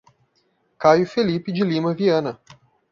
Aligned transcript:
Caio 0.79 1.05
Felipe 1.05 1.51
de 1.53 1.63
Lima 1.63 1.93
Viana 1.93 2.41